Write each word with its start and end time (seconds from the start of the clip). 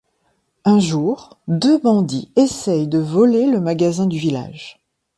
Un 0.65 0.79
jour, 0.79 1.37
deux 1.47 1.77
bandits 1.77 2.31
essayent 2.35 2.87
de 2.87 2.97
voler 2.97 3.45
le 3.45 3.59
magasin 3.61 4.07
du 4.07 4.17
village. 4.17 4.79